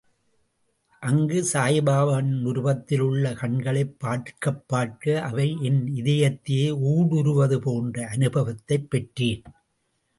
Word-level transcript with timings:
அங்கு 1.01 1.45
சாயிபாபாவின் 1.53 2.43
உருவத்தில் 2.43 2.99
உள்ள 2.99 3.33
கண்களை 3.33 3.95
பார்க்கப்பார்க்க 4.03 5.21
அவை 5.21 5.57
என் 5.61 5.93
இதயத்தையே 5.95 6.67
ஊடுருவுவது 6.87 7.57
போன்ற 7.57 8.07
அனுபவத்தைப் 8.07 8.89
பெற்றேன். 8.89 9.43